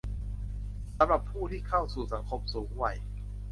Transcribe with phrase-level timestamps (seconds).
[0.97, 2.97] สำหรับผู้ที่เข้าสู่สังคมสูงวัย